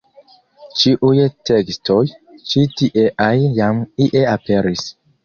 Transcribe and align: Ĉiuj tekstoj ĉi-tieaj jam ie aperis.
Ĉiuj 0.83 1.19
tekstoj 1.49 1.97
ĉi-tieaj 2.53 3.37
jam 3.59 3.83
ie 4.07 4.25
aperis. 4.33 4.89